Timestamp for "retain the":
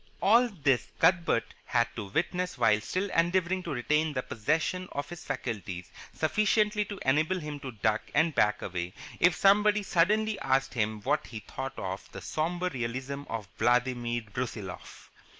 3.69-4.23